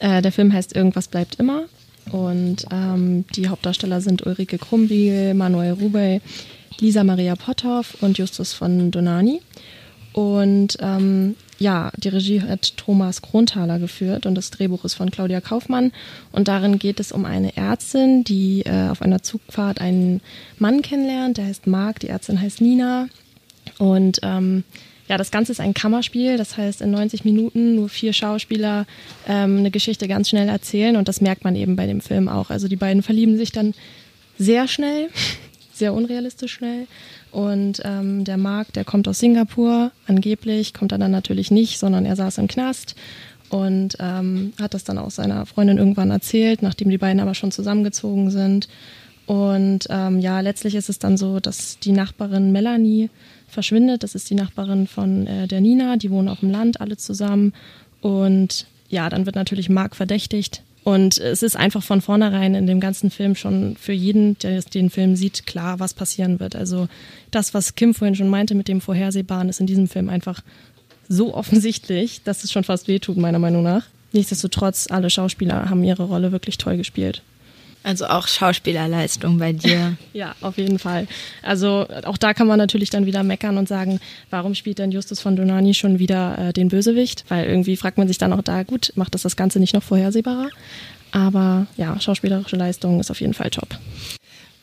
Äh, 0.00 0.20
der 0.20 0.32
Film 0.32 0.52
heißt 0.52 0.74
Irgendwas 0.74 1.06
bleibt 1.06 1.36
immer. 1.36 1.66
Und 2.10 2.66
ähm, 2.72 3.24
die 3.36 3.46
Hauptdarsteller 3.46 4.00
sind 4.00 4.26
Ulrike 4.26 4.58
Krumbiegel, 4.58 5.34
Manuel 5.34 5.74
Rubey, 5.74 6.20
Lisa 6.80 7.04
Maria 7.04 7.34
Potthoff 7.36 7.96
und 8.02 8.18
Justus 8.18 8.52
von 8.52 8.90
Donani. 8.90 9.40
Und 10.12 10.78
ähm, 10.80 11.36
ja, 11.58 11.90
die 11.96 12.08
Regie 12.08 12.40
hat 12.40 12.76
Thomas 12.76 13.22
Kronthaler 13.22 13.78
geführt 13.78 14.26
und 14.26 14.34
das 14.34 14.50
Drehbuch 14.50 14.84
ist 14.84 14.94
von 14.94 15.10
Claudia 15.10 15.40
Kaufmann. 15.40 15.92
Und 16.32 16.48
darin 16.48 16.78
geht 16.78 17.00
es 17.00 17.12
um 17.12 17.24
eine 17.24 17.56
Ärztin, 17.56 18.24
die 18.24 18.62
äh, 18.62 18.88
auf 18.88 19.02
einer 19.02 19.22
Zugfahrt 19.22 19.80
einen 19.80 20.20
Mann 20.58 20.82
kennenlernt, 20.82 21.36
der 21.36 21.46
heißt 21.46 21.66
Marc, 21.66 22.00
die 22.00 22.08
Ärztin 22.08 22.40
heißt 22.40 22.60
Nina. 22.60 23.08
Und 23.78 24.20
ähm, 24.22 24.64
ja, 25.08 25.18
das 25.18 25.30
Ganze 25.30 25.52
ist 25.52 25.60
ein 25.60 25.74
Kammerspiel, 25.74 26.36
das 26.36 26.56
heißt 26.56 26.80
in 26.80 26.90
90 26.90 27.24
Minuten 27.24 27.74
nur 27.76 27.88
vier 27.88 28.12
Schauspieler 28.12 28.86
ähm, 29.28 29.58
eine 29.58 29.70
Geschichte 29.70 30.08
ganz 30.08 30.28
schnell 30.28 30.48
erzählen 30.48 30.96
und 30.96 31.08
das 31.08 31.20
merkt 31.20 31.44
man 31.44 31.56
eben 31.56 31.76
bei 31.76 31.86
dem 31.86 32.00
Film 32.00 32.28
auch. 32.28 32.50
Also 32.50 32.68
die 32.68 32.76
beiden 32.76 33.02
verlieben 33.02 33.36
sich 33.36 33.52
dann 33.52 33.74
sehr 34.38 34.66
schnell, 34.68 35.08
sehr 35.78 35.94
unrealistisch 35.94 36.54
schnell 36.54 36.86
und 37.30 37.82
ähm, 37.84 38.24
der 38.24 38.36
Marc, 38.36 38.72
der 38.72 38.84
kommt 38.84 39.08
aus 39.08 39.18
Singapur, 39.18 39.92
angeblich, 40.06 40.74
kommt 40.74 40.92
er 40.92 40.98
dann 40.98 41.10
natürlich 41.10 41.50
nicht, 41.50 41.78
sondern 41.78 42.06
er 42.06 42.16
saß 42.16 42.38
im 42.38 42.48
Knast 42.48 42.96
und 43.50 43.96
ähm, 44.00 44.52
hat 44.60 44.74
das 44.74 44.84
dann 44.84 44.98
auch 44.98 45.10
seiner 45.10 45.46
Freundin 45.46 45.78
irgendwann 45.78 46.10
erzählt, 46.10 46.62
nachdem 46.62 46.90
die 46.90 46.98
beiden 46.98 47.20
aber 47.20 47.34
schon 47.34 47.52
zusammengezogen 47.52 48.30
sind. 48.30 48.68
Und 49.26 49.86
ähm, 49.90 50.20
ja, 50.20 50.40
letztlich 50.40 50.76
ist 50.76 50.88
es 50.88 50.98
dann 50.98 51.16
so, 51.16 51.40
dass 51.40 51.78
die 51.80 51.92
Nachbarin 51.92 52.52
Melanie 52.52 53.10
verschwindet. 53.48 54.02
Das 54.02 54.14
ist 54.14 54.30
die 54.30 54.34
Nachbarin 54.34 54.86
von 54.86 55.26
äh, 55.26 55.48
der 55.48 55.60
Nina, 55.60 55.96
die 55.96 56.10
wohnen 56.10 56.28
auf 56.28 56.40
dem 56.40 56.50
Land, 56.50 56.80
alle 56.80 56.96
zusammen. 56.96 57.52
Und 58.00 58.66
ja, 58.88 59.08
dann 59.08 59.26
wird 59.26 59.34
natürlich 59.34 59.68
Marc 59.68 59.96
verdächtigt, 59.96 60.62
und 60.86 61.18
es 61.18 61.42
ist 61.42 61.56
einfach 61.56 61.82
von 61.82 62.00
vornherein 62.00 62.54
in 62.54 62.68
dem 62.68 62.78
ganzen 62.78 63.10
Film 63.10 63.34
schon 63.34 63.76
für 63.76 63.92
jeden, 63.92 64.38
der 64.38 64.62
den 64.62 64.88
Film 64.88 65.16
sieht, 65.16 65.44
klar, 65.44 65.80
was 65.80 65.94
passieren 65.94 66.38
wird. 66.38 66.54
Also 66.54 66.86
das, 67.32 67.54
was 67.54 67.74
Kim 67.74 67.92
vorhin 67.92 68.14
schon 68.14 68.28
meinte 68.28 68.54
mit 68.54 68.68
dem 68.68 68.80
Vorhersehbaren, 68.80 69.48
ist 69.48 69.58
in 69.58 69.66
diesem 69.66 69.88
Film 69.88 70.08
einfach 70.08 70.42
so 71.08 71.34
offensichtlich, 71.34 72.22
dass 72.22 72.44
es 72.44 72.52
schon 72.52 72.62
fast 72.62 72.86
wehtut, 72.86 73.16
meiner 73.16 73.40
Meinung 73.40 73.64
nach. 73.64 73.88
Nichtsdestotrotz, 74.12 74.86
alle 74.88 75.10
Schauspieler 75.10 75.68
haben 75.68 75.82
ihre 75.82 76.04
Rolle 76.04 76.30
wirklich 76.30 76.56
toll 76.56 76.76
gespielt. 76.76 77.20
Also 77.86 78.06
auch 78.08 78.26
Schauspielerleistung 78.26 79.38
bei 79.38 79.52
dir. 79.52 79.96
ja, 80.12 80.34
auf 80.40 80.58
jeden 80.58 80.80
Fall. 80.80 81.06
Also 81.40 81.86
auch 82.02 82.16
da 82.16 82.34
kann 82.34 82.48
man 82.48 82.58
natürlich 82.58 82.90
dann 82.90 83.06
wieder 83.06 83.22
meckern 83.22 83.58
und 83.58 83.68
sagen, 83.68 84.00
warum 84.28 84.56
spielt 84.56 84.80
denn 84.80 84.90
Justus 84.90 85.20
von 85.20 85.36
Donani 85.36 85.72
schon 85.72 86.00
wieder 86.00 86.36
äh, 86.36 86.52
den 86.52 86.66
Bösewicht? 86.66 87.24
Weil 87.28 87.46
irgendwie 87.46 87.76
fragt 87.76 87.96
man 87.96 88.08
sich 88.08 88.18
dann 88.18 88.32
auch 88.32 88.42
da, 88.42 88.64
gut, 88.64 88.92
macht 88.96 89.14
das 89.14 89.22
das 89.22 89.36
Ganze 89.36 89.60
nicht 89.60 89.72
noch 89.72 89.84
vorhersehbarer? 89.84 90.50
Aber 91.12 91.68
ja, 91.76 92.00
schauspielerische 92.00 92.56
Leistung 92.56 92.98
ist 92.98 93.12
auf 93.12 93.20
jeden 93.20 93.34
Fall 93.34 93.50
top. 93.50 93.78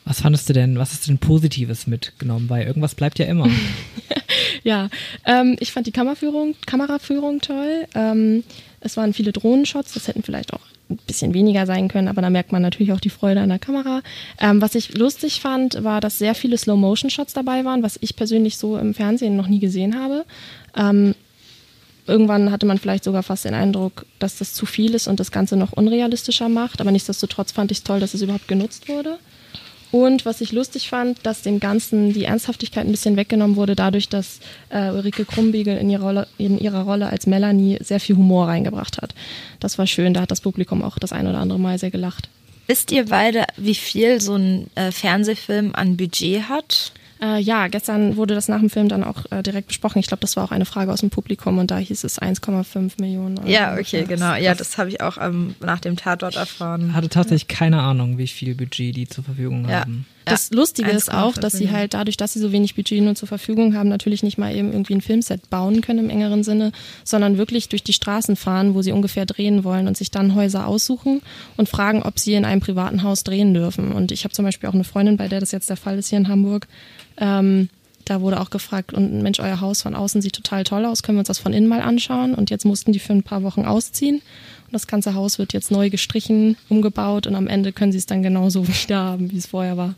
Was 0.04 0.20
fandest 0.20 0.50
du 0.50 0.52
denn, 0.52 0.78
was 0.78 0.90
hast 0.90 1.06
du 1.06 1.12
denn 1.12 1.18
Positives 1.18 1.86
mitgenommen? 1.86 2.50
Weil 2.50 2.66
irgendwas 2.66 2.94
bleibt 2.94 3.18
ja 3.18 3.24
immer. 3.24 3.48
ja, 4.62 4.88
ähm, 5.26 5.56
ich 5.60 5.72
fand 5.72 5.86
die 5.86 5.92
Kameraführung, 5.92 6.54
Kameraführung 6.66 7.40
toll. 7.40 7.86
Ähm, 7.94 8.44
es 8.80 8.96
waren 8.96 9.12
viele 9.12 9.32
Drohnenshots, 9.32 9.94
das 9.94 10.08
hätten 10.08 10.22
vielleicht 10.22 10.52
auch 10.52 10.60
ein 10.90 10.98
bisschen 11.06 11.32
weniger 11.32 11.66
sein 11.66 11.88
können, 11.88 12.08
aber 12.08 12.20
da 12.20 12.30
merkt 12.30 12.52
man 12.52 12.62
natürlich 12.62 12.92
auch 12.92 13.00
die 13.00 13.10
Freude 13.10 13.40
an 13.40 13.48
der 13.48 13.58
Kamera. 13.58 14.02
Ähm, 14.38 14.60
was 14.60 14.74
ich 14.74 14.96
lustig 14.96 15.40
fand, 15.40 15.82
war, 15.82 16.00
dass 16.00 16.18
sehr 16.18 16.34
viele 16.34 16.58
Slow-Motion-Shots 16.58 17.32
dabei 17.32 17.64
waren, 17.64 17.82
was 17.82 17.98
ich 18.00 18.16
persönlich 18.16 18.58
so 18.58 18.76
im 18.76 18.94
Fernsehen 18.94 19.36
noch 19.36 19.48
nie 19.48 19.60
gesehen 19.60 19.98
habe. 19.98 20.24
Ähm, 20.76 21.14
irgendwann 22.06 22.50
hatte 22.50 22.66
man 22.66 22.78
vielleicht 22.78 23.04
sogar 23.04 23.22
fast 23.22 23.46
den 23.46 23.54
Eindruck, 23.54 24.04
dass 24.18 24.36
das 24.36 24.52
zu 24.52 24.66
viel 24.66 24.94
ist 24.94 25.08
und 25.08 25.20
das 25.20 25.30
Ganze 25.30 25.56
noch 25.56 25.72
unrealistischer 25.72 26.48
macht, 26.50 26.80
aber 26.80 26.90
nichtsdestotrotz 26.90 27.52
fand 27.52 27.70
ich 27.70 27.78
es 27.78 27.84
toll, 27.84 28.00
dass 28.00 28.14
es 28.14 28.22
überhaupt 28.22 28.48
genutzt 28.48 28.88
wurde. 28.88 29.18
Und 29.94 30.26
was 30.26 30.40
ich 30.40 30.50
lustig 30.50 30.88
fand, 30.88 31.24
dass 31.24 31.42
dem 31.42 31.60
Ganzen 31.60 32.12
die 32.12 32.24
Ernsthaftigkeit 32.24 32.84
ein 32.84 32.90
bisschen 32.90 33.14
weggenommen 33.14 33.54
wurde, 33.54 33.76
dadurch, 33.76 34.08
dass 34.08 34.40
äh, 34.70 34.90
Ulrike 34.90 35.24
Krumbiegel 35.24 35.76
in 35.78 35.88
ihrer, 35.88 36.02
Rolle, 36.02 36.26
in 36.36 36.58
ihrer 36.58 36.80
Rolle 36.80 37.06
als 37.06 37.28
Melanie 37.28 37.78
sehr 37.80 38.00
viel 38.00 38.16
Humor 38.16 38.48
reingebracht 38.48 39.00
hat. 39.00 39.14
Das 39.60 39.78
war 39.78 39.86
schön, 39.86 40.12
da 40.12 40.22
hat 40.22 40.32
das 40.32 40.40
Publikum 40.40 40.82
auch 40.82 40.98
das 40.98 41.12
ein 41.12 41.28
oder 41.28 41.38
andere 41.38 41.60
Mal 41.60 41.78
sehr 41.78 41.92
gelacht. 41.92 42.28
Wisst 42.66 42.90
ihr 42.90 43.04
beide, 43.04 43.44
wie 43.56 43.76
viel 43.76 44.20
so 44.20 44.34
ein 44.34 44.66
äh, 44.74 44.90
Fernsehfilm 44.90 45.76
an 45.76 45.96
Budget 45.96 46.48
hat? 46.48 46.90
Äh, 47.20 47.40
ja, 47.40 47.68
gestern 47.68 48.16
wurde 48.16 48.34
das 48.34 48.48
nach 48.48 48.60
dem 48.60 48.70
Film 48.70 48.88
dann 48.88 49.04
auch 49.04 49.24
äh, 49.30 49.42
direkt 49.42 49.68
besprochen. 49.68 49.98
Ich 49.98 50.06
glaube, 50.06 50.20
das 50.20 50.36
war 50.36 50.44
auch 50.44 50.50
eine 50.50 50.64
Frage 50.64 50.92
aus 50.92 51.00
dem 51.00 51.10
Publikum 51.10 51.58
und 51.58 51.70
da 51.70 51.78
hieß 51.78 52.04
es 52.04 52.20
1,5 52.20 53.00
Millionen 53.00 53.38
Euro. 53.38 53.48
Ja, 53.48 53.74
okay, 53.74 54.04
genau. 54.04 54.34
Ja, 54.34 54.54
das 54.54 54.78
habe 54.78 54.90
ich 54.90 55.00
auch 55.00 55.18
ähm, 55.20 55.54
nach 55.60 55.80
dem 55.80 55.96
Tatort 55.96 56.36
erfahren. 56.36 56.94
Hatte 56.94 57.08
tatsächlich 57.08 57.48
keine 57.48 57.80
Ahnung, 57.80 58.18
wie 58.18 58.26
viel 58.26 58.54
Budget 58.54 58.96
die 58.96 59.08
zur 59.08 59.24
Verfügung 59.24 59.68
ja. 59.68 59.80
haben. 59.80 60.06
Das 60.24 60.50
Lustige 60.50 60.90
ist 60.90 61.12
auch, 61.12 61.34
dass 61.34 61.52
sie 61.52 61.70
halt 61.70 61.94
dadurch, 61.94 62.16
dass 62.16 62.32
sie 62.32 62.38
so 62.38 62.52
wenig 62.52 62.74
Budget 62.74 63.02
nur 63.02 63.14
zur 63.14 63.28
Verfügung 63.28 63.74
haben, 63.74 63.88
natürlich 63.88 64.22
nicht 64.22 64.38
mal 64.38 64.54
eben 64.54 64.72
irgendwie 64.72 64.94
ein 64.94 65.00
Filmset 65.00 65.50
bauen 65.50 65.80
können 65.80 65.98
im 65.98 66.10
engeren 66.10 66.44
Sinne, 66.44 66.72
sondern 67.04 67.36
wirklich 67.36 67.68
durch 67.68 67.82
die 67.82 67.92
Straßen 67.92 68.36
fahren, 68.36 68.74
wo 68.74 68.82
sie 68.82 68.92
ungefähr 68.92 69.26
drehen 69.26 69.64
wollen 69.64 69.86
und 69.86 69.96
sich 69.96 70.10
dann 70.10 70.34
Häuser 70.34 70.66
aussuchen 70.66 71.20
und 71.56 71.68
fragen, 71.68 72.02
ob 72.02 72.18
sie 72.18 72.34
in 72.34 72.44
einem 72.44 72.60
privaten 72.60 73.02
Haus 73.02 73.24
drehen 73.24 73.52
dürfen. 73.54 73.92
Und 73.92 74.12
ich 74.12 74.24
habe 74.24 74.34
zum 74.34 74.44
Beispiel 74.44 74.68
auch 74.68 74.74
eine 74.74 74.84
Freundin, 74.84 75.16
bei 75.16 75.28
der 75.28 75.40
das 75.40 75.52
jetzt 75.52 75.70
der 75.70 75.76
Fall 75.76 75.98
ist 75.98 76.08
hier 76.08 76.18
in 76.18 76.28
Hamburg. 76.28 76.66
Ähm, 77.18 77.68
da 78.04 78.20
wurde 78.20 78.40
auch 78.40 78.50
gefragt, 78.50 78.92
und 78.92 79.22
Mensch, 79.22 79.40
euer 79.40 79.60
Haus 79.60 79.82
von 79.82 79.94
außen 79.94 80.22
sieht 80.22 80.34
total 80.34 80.64
toll 80.64 80.84
aus, 80.84 81.02
können 81.02 81.16
wir 81.16 81.20
uns 81.20 81.28
das 81.28 81.38
von 81.38 81.52
innen 81.52 81.68
mal 81.68 81.80
anschauen? 81.80 82.34
Und 82.34 82.50
jetzt 82.50 82.64
mussten 82.64 82.92
die 82.92 82.98
für 82.98 83.12
ein 83.12 83.22
paar 83.22 83.42
Wochen 83.42 83.64
ausziehen. 83.64 84.16
Und 84.16 84.72
das 84.72 84.86
ganze 84.86 85.14
Haus 85.14 85.38
wird 85.38 85.52
jetzt 85.52 85.70
neu 85.70 85.90
gestrichen, 85.90 86.56
umgebaut 86.68 87.26
und 87.26 87.34
am 87.34 87.46
Ende 87.46 87.72
können 87.72 87.92
sie 87.92 87.98
es 87.98 88.06
dann 88.06 88.22
genauso 88.22 88.66
wieder 88.84 88.98
haben, 88.98 89.30
wie 89.30 89.38
es 89.38 89.46
vorher 89.46 89.76
war. 89.76 89.94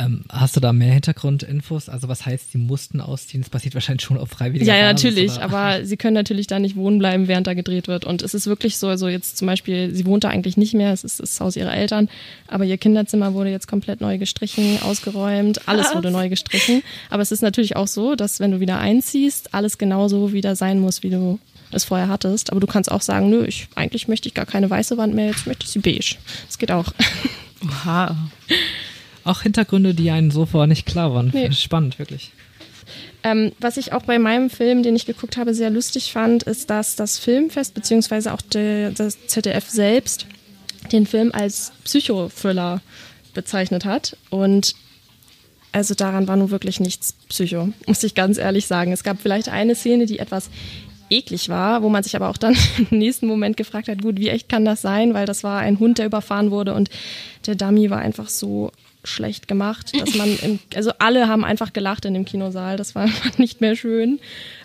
Ähm, 0.00 0.22
hast 0.28 0.54
du 0.54 0.60
da 0.60 0.72
mehr 0.72 0.92
Hintergrundinfos? 0.92 1.88
Also 1.88 2.08
was 2.08 2.24
heißt, 2.24 2.52
sie 2.52 2.58
mussten 2.58 3.00
ausziehen? 3.00 3.42
Das 3.42 3.50
passiert 3.50 3.74
wahrscheinlich 3.74 4.02
schon 4.02 4.16
auf 4.16 4.30
freiwilliger 4.30 4.72
Ja, 4.72 4.76
ja, 4.78 4.92
Basis, 4.92 5.04
natürlich, 5.04 5.32
oder? 5.32 5.42
aber 5.42 5.84
sie 5.84 5.96
können 5.96 6.14
natürlich 6.14 6.46
da 6.46 6.60
nicht 6.60 6.76
wohnen 6.76 7.00
bleiben, 7.00 7.26
während 7.26 7.48
da 7.48 7.54
gedreht 7.54 7.88
wird. 7.88 8.04
Und 8.04 8.22
es 8.22 8.32
ist 8.32 8.46
wirklich 8.46 8.78
so, 8.78 8.86
also 8.86 9.08
jetzt 9.08 9.38
zum 9.38 9.46
Beispiel, 9.46 9.92
sie 9.92 10.06
wohnt 10.06 10.22
da 10.22 10.28
eigentlich 10.28 10.56
nicht 10.56 10.72
mehr, 10.72 10.92
es 10.92 11.02
ist 11.02 11.18
das 11.18 11.40
Haus 11.40 11.56
ihrer 11.56 11.74
Eltern, 11.74 12.08
aber 12.46 12.64
ihr 12.64 12.78
Kinderzimmer 12.78 13.34
wurde 13.34 13.50
jetzt 13.50 13.66
komplett 13.66 14.00
neu 14.00 14.18
gestrichen, 14.18 14.78
ausgeräumt, 14.82 15.66
alles 15.66 15.92
wurde 15.94 16.12
neu 16.12 16.28
gestrichen. 16.28 16.84
Aber 17.10 17.22
es 17.22 17.32
ist 17.32 17.42
natürlich 17.42 17.74
auch 17.74 17.88
so, 17.88 18.14
dass 18.14 18.38
wenn 18.38 18.52
du 18.52 18.60
wieder 18.60 18.78
einziehst, 18.78 19.52
alles 19.52 19.78
genauso 19.78 20.32
wieder 20.32 20.54
sein 20.54 20.78
muss, 20.78 21.02
wie 21.02 21.10
du 21.10 21.40
es 21.72 21.84
vorher 21.84 22.08
hattest. 22.08 22.50
Aber 22.52 22.60
du 22.60 22.68
kannst 22.68 22.90
auch 22.90 23.02
sagen, 23.02 23.30
nö, 23.30 23.44
ich, 23.44 23.68
eigentlich 23.74 24.06
möchte 24.06 24.28
ich 24.28 24.34
gar 24.34 24.46
keine 24.46 24.70
weiße 24.70 24.96
Wand 24.96 25.14
mehr, 25.14 25.26
jetzt 25.26 25.48
möchte 25.48 25.64
ich 25.64 25.70
sie 25.70 25.80
beige. 25.80 26.16
Das 26.46 26.58
geht 26.58 26.70
auch. 26.70 26.92
Oha. 27.64 28.16
Auch 29.28 29.42
Hintergründe, 29.42 29.92
die 29.92 30.10
einen 30.10 30.30
so 30.30 30.46
vorher 30.46 30.66
nicht 30.66 30.86
klar 30.86 31.12
waren. 31.12 31.30
Nee. 31.34 31.52
Spannend, 31.52 31.98
wirklich. 31.98 32.32
Ähm, 33.22 33.52
was 33.60 33.76
ich 33.76 33.92
auch 33.92 34.02
bei 34.02 34.18
meinem 34.18 34.48
Film, 34.48 34.82
den 34.82 34.96
ich 34.96 35.04
geguckt 35.04 35.36
habe, 35.36 35.52
sehr 35.52 35.68
lustig 35.68 36.12
fand, 36.12 36.44
ist, 36.44 36.70
dass 36.70 36.96
das 36.96 37.18
Filmfest 37.18 37.74
beziehungsweise 37.74 38.32
auch 38.32 38.40
der, 38.40 38.90
das 38.92 39.26
ZDF 39.26 39.68
selbst 39.68 40.24
den 40.92 41.06
Film 41.06 41.30
als 41.34 41.72
Psychothriller 41.84 42.80
bezeichnet 43.34 43.84
hat. 43.84 44.16
Und 44.30 44.74
also 45.72 45.94
daran 45.94 46.26
war 46.26 46.36
nun 46.36 46.50
wirklich 46.50 46.80
nichts 46.80 47.12
Psycho, 47.28 47.68
muss 47.86 48.02
ich 48.04 48.14
ganz 48.14 48.38
ehrlich 48.38 48.66
sagen. 48.66 48.92
Es 48.92 49.02
gab 49.02 49.20
vielleicht 49.20 49.50
eine 49.50 49.74
Szene, 49.74 50.06
die 50.06 50.20
etwas 50.20 50.48
eklig 51.10 51.50
war, 51.50 51.82
wo 51.82 51.90
man 51.90 52.02
sich 52.02 52.16
aber 52.16 52.30
auch 52.30 52.38
dann 52.38 52.56
im 52.90 52.96
nächsten 52.96 53.26
Moment 53.26 53.58
gefragt 53.58 53.88
hat, 53.88 54.00
gut, 54.00 54.18
wie 54.18 54.28
echt 54.28 54.48
kann 54.48 54.64
das 54.64 54.80
sein? 54.80 55.12
Weil 55.12 55.26
das 55.26 55.44
war 55.44 55.58
ein 55.58 55.78
Hund, 55.78 55.98
der 55.98 56.06
überfahren 56.06 56.50
wurde 56.50 56.72
und 56.72 56.88
der 57.46 57.56
Dummy 57.56 57.90
war 57.90 57.98
einfach 57.98 58.30
so 58.30 58.72
schlecht 59.04 59.48
gemacht, 59.48 59.92
dass 60.00 60.14
man, 60.14 60.36
im, 60.42 60.58
also 60.74 60.92
alle 60.98 61.28
haben 61.28 61.44
einfach 61.44 61.72
gelacht 61.72 62.04
in 62.04 62.14
dem 62.14 62.24
Kinosaal, 62.24 62.76
das 62.76 62.94
war 62.94 63.02
einfach 63.04 63.38
nicht 63.38 63.60
mehr 63.60 63.76
schön. 63.76 64.20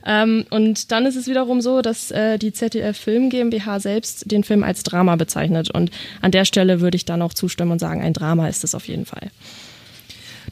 Ähm, 0.05 0.45
und 0.49 0.91
dann 0.91 1.05
ist 1.05 1.15
es 1.15 1.27
wiederum 1.27 1.61
so, 1.61 1.81
dass 1.81 2.11
äh, 2.11 2.37
die 2.37 2.53
ZDF 2.53 2.97
Film 2.97 3.29
GmbH 3.29 3.79
selbst 3.79 4.31
den 4.31 4.43
Film 4.43 4.63
als 4.63 4.83
Drama 4.83 5.15
bezeichnet 5.15 5.71
und 5.71 5.91
an 6.21 6.31
der 6.31 6.45
Stelle 6.45 6.81
würde 6.81 6.95
ich 6.95 7.05
dann 7.05 7.21
auch 7.21 7.33
zustimmen 7.33 7.71
und 7.71 7.79
sagen, 7.79 8.01
ein 8.01 8.13
Drama 8.13 8.47
ist 8.47 8.63
es 8.63 8.75
auf 8.75 8.87
jeden 8.87 9.05
Fall. 9.05 9.31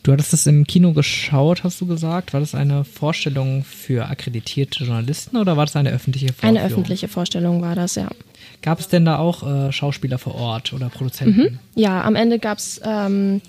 Du 0.04 0.12
hattest 0.12 0.34
das 0.34 0.48
im 0.48 0.66
Kino 0.66 0.94
geschaut, 0.94 1.64
hast 1.64 1.80
du 1.80 1.86
gesagt. 1.86 2.34
War 2.34 2.40
das 2.40 2.56
eine 2.56 2.84
Vorstellung 2.84 3.64
für 3.64 4.08
akkreditierte 4.10 4.84
Journalisten 4.84 5.38
oder 5.38 5.58
war 5.58 5.66
das 5.66 5.76
eine 5.76 5.92
öffentliche 5.92 6.28
Vorführung? 6.28 6.58
Eine 6.58 6.66
öffentliche 6.66 7.08
Vorstellung 7.08 7.62
war 7.62 7.76
das, 7.76 7.96
ja. 7.96 8.08
Gab 8.64 8.80
es 8.80 8.88
denn 8.88 9.06
da 9.06 9.18
auch 9.18 9.48
äh, 9.48 9.72
Schauspieler 9.72 10.18
vor 10.18 10.36
Ort 10.36 10.74
oder 10.74 10.90
Produzenten? 10.90 11.60
Ja, 11.76 12.02
am 12.02 12.16
Ende 12.16 12.40
gab 12.40 12.58
es 12.58 12.82
ähm, 12.84 13.42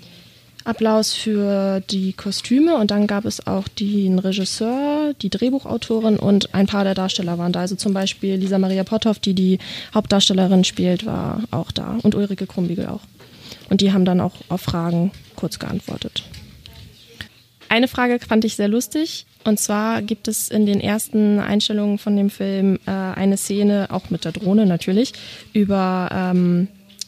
Applaus 0.65 1.13
für 1.13 1.81
die 1.81 2.13
Kostüme 2.13 2.75
und 2.77 2.91
dann 2.91 3.07
gab 3.07 3.25
es 3.25 3.45
auch 3.47 3.67
den 3.67 4.19
Regisseur, 4.19 5.13
die 5.21 5.29
Drehbuchautorin 5.29 6.17
und 6.17 6.53
ein 6.53 6.67
paar 6.67 6.83
der 6.83 6.95
Darsteller 6.95 7.37
waren 7.37 7.51
da. 7.51 7.61
Also 7.61 7.75
zum 7.75 7.93
Beispiel 7.93 8.35
Lisa 8.35 8.57
Maria 8.57 8.83
Potthoff, 8.83 9.19
die 9.19 9.33
die 9.33 9.59
Hauptdarstellerin 9.93 10.63
spielt, 10.63 11.05
war 11.05 11.43
auch 11.51 11.71
da 11.71 11.97
und 12.03 12.15
Ulrike 12.15 12.47
Krumbiegel 12.47 12.87
auch. 12.87 13.01
Und 13.69 13.81
die 13.81 13.91
haben 13.91 14.05
dann 14.05 14.21
auch 14.21 14.33
auf 14.49 14.61
Fragen 14.61 15.11
kurz 15.35 15.59
geantwortet. 15.59 16.23
Eine 17.69 17.87
Frage 17.87 18.19
fand 18.19 18.45
ich 18.45 18.55
sehr 18.55 18.67
lustig. 18.67 19.25
Und 19.45 19.59
zwar 19.59 20.01
gibt 20.01 20.27
es 20.27 20.49
in 20.49 20.65
den 20.65 20.79
ersten 20.79 21.39
Einstellungen 21.39 21.97
von 21.97 22.15
dem 22.15 22.29
Film 22.29 22.79
äh, 22.85 22.91
eine 22.91 23.35
Szene, 23.35 23.87
auch 23.89 24.09
mit 24.09 24.25
der 24.25 24.31
Drohne 24.31 24.65
natürlich, 24.65 25.13
über 25.53 26.07
ähm, 26.11 26.67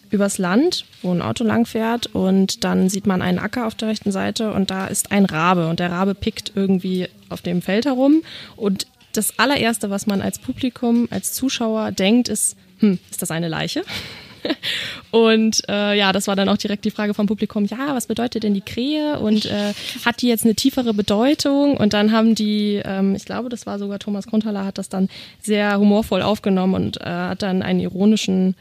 übers 0.09 0.37
Land, 0.37 0.85
wo 1.01 1.11
ein 1.11 1.21
Auto 1.21 1.43
langfährt 1.43 2.07
und 2.07 2.63
dann 2.63 2.89
sieht 2.89 3.07
man 3.07 3.21
einen 3.21 3.39
Acker 3.39 3.67
auf 3.67 3.75
der 3.75 3.89
rechten 3.89 4.11
Seite 4.11 4.51
und 4.51 4.71
da 4.71 4.87
ist 4.87 5.11
ein 5.11 5.25
Rabe 5.25 5.67
und 5.67 5.79
der 5.79 5.91
Rabe 5.91 6.15
pickt 6.15 6.51
irgendwie 6.55 7.07
auf 7.29 7.41
dem 7.41 7.61
Feld 7.61 7.85
herum 7.85 8.21
und 8.55 8.87
das 9.13 9.39
allererste, 9.39 9.89
was 9.89 10.07
man 10.07 10.21
als 10.21 10.39
Publikum, 10.39 11.07
als 11.09 11.33
Zuschauer 11.33 11.91
denkt, 11.91 12.27
ist, 12.27 12.57
hm, 12.79 12.99
ist 13.09 13.21
das 13.21 13.31
eine 13.31 13.47
Leiche? 13.47 13.83
Und 15.11 15.67
äh, 15.69 15.97
ja, 15.97 16.11
das 16.11 16.27
war 16.27 16.35
dann 16.35 16.49
auch 16.49 16.57
direkt 16.57 16.85
die 16.85 16.91
Frage 16.91 17.13
vom 17.13 17.25
Publikum, 17.25 17.65
ja, 17.65 17.95
was 17.95 18.05
bedeutet 18.05 18.43
denn 18.43 18.53
die 18.53 18.61
Krähe 18.61 19.19
und 19.19 19.45
äh, 19.45 19.73
hat 20.05 20.21
die 20.21 20.27
jetzt 20.27 20.43
eine 20.43 20.55
tiefere 20.55 20.93
Bedeutung? 20.93 21.77
Und 21.77 21.93
dann 21.93 22.11
haben 22.11 22.35
die, 22.35 22.81
ähm, 22.83 23.15
ich 23.15 23.25
glaube, 23.25 23.49
das 23.49 23.65
war 23.65 23.79
sogar 23.79 23.97
Thomas 23.97 24.27
Grundhaller, 24.27 24.65
hat 24.65 24.77
das 24.77 24.89
dann 24.89 25.09
sehr 25.41 25.79
humorvoll 25.79 26.21
aufgenommen 26.21 26.75
und 26.75 27.01
äh, 27.01 27.05
hat 27.05 27.41
dann 27.41 27.61
einen 27.61 27.79
ironischen 27.79 28.55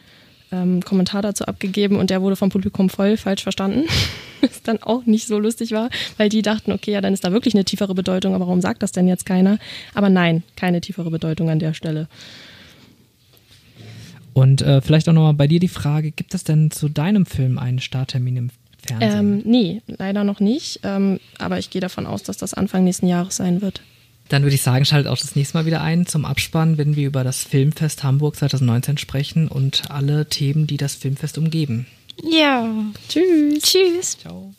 ähm, 0.54 0.82
Kommentar 0.82 1.22
dazu 1.22 1.44
abgegeben 1.46 1.96
und 1.96 2.10
der 2.10 2.22
wurde 2.22 2.36
vom 2.36 2.50
Publikum 2.50 2.88
voll 2.88 3.16
falsch 3.16 3.42
verstanden. 3.42 3.84
Was 4.40 4.62
dann 4.62 4.82
auch 4.82 5.06
nicht 5.06 5.26
so 5.26 5.38
lustig 5.38 5.72
war, 5.72 5.88
weil 6.18 6.28
die 6.28 6.42
dachten, 6.42 6.70
okay, 6.70 6.92
ja, 6.92 7.00
dann 7.00 7.14
ist 7.14 7.24
da 7.24 7.32
wirklich 7.32 7.54
eine 7.54 7.64
tiefere 7.64 7.94
Bedeutung, 7.94 8.34
aber 8.34 8.46
warum 8.46 8.60
sagt 8.60 8.82
das 8.82 8.92
denn 8.92 9.08
jetzt 9.08 9.24
keiner? 9.24 9.58
Aber 9.94 10.10
nein, 10.10 10.42
keine 10.54 10.82
tiefere 10.82 11.10
Bedeutung 11.10 11.48
an 11.48 11.58
der 11.58 11.72
Stelle. 11.72 12.08
Und 14.34 14.60
äh, 14.62 14.82
vielleicht 14.82 15.08
auch 15.08 15.12
nochmal 15.12 15.34
bei 15.34 15.46
dir 15.46 15.60
die 15.60 15.68
Frage, 15.68 16.10
gibt 16.10 16.34
es 16.34 16.44
denn 16.44 16.70
zu 16.70 16.88
deinem 16.88 17.24
Film 17.24 17.58
einen 17.58 17.78
Starttermin 17.78 18.36
im 18.36 18.50
Fernsehen? 18.86 19.18
Ähm, 19.18 19.42
nee, 19.44 19.80
leider 19.86 20.24
noch 20.24 20.40
nicht. 20.40 20.80
Ähm, 20.82 21.20
aber 21.38 21.58
ich 21.58 21.70
gehe 21.70 21.80
davon 21.80 22.06
aus, 22.06 22.22
dass 22.22 22.36
das 22.36 22.52
Anfang 22.52 22.84
nächsten 22.84 23.06
Jahres 23.06 23.36
sein 23.36 23.62
wird. 23.62 23.80
Dann 24.28 24.42
würde 24.42 24.54
ich 24.54 24.62
sagen, 24.62 24.84
schaltet 24.84 25.10
auch 25.10 25.18
das 25.18 25.36
nächste 25.36 25.58
Mal 25.58 25.66
wieder 25.66 25.82
ein 25.82 26.06
zum 26.06 26.24
Abspann, 26.24 26.78
wenn 26.78 26.96
wir 26.96 27.06
über 27.06 27.24
das 27.24 27.44
Filmfest 27.44 28.02
Hamburg 28.02 28.36
2019 28.36 28.98
sprechen 28.98 29.48
und 29.48 29.90
alle 29.90 30.26
Themen, 30.26 30.66
die 30.66 30.76
das 30.76 30.94
Filmfest 30.94 31.38
umgeben. 31.38 31.86
Ja. 32.22 32.68
Tschüss. 33.08 33.62
Tschüss. 33.62 34.18
Ciao. 34.18 34.54